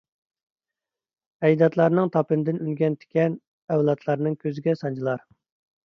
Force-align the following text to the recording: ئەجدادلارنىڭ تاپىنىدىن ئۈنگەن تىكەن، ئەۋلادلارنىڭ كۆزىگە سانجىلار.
ئەجدادلارنىڭ 1.43 2.11
تاپىنىدىن 2.17 2.59
ئۈنگەن 2.65 2.99
تىكەن، 3.05 3.39
ئەۋلادلارنىڭ 3.71 4.43
كۆزىگە 4.45 4.81
سانجىلار. 4.85 5.29